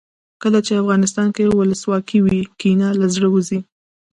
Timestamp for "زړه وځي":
3.15-3.59